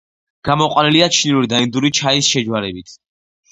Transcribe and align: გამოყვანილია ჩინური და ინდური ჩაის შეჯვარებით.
გამოყვანილია 0.47 1.09
ჩინური 1.17 1.51
და 1.53 1.61
ინდური 1.67 1.93
ჩაის 2.01 2.33
შეჯვარებით. 2.33 2.99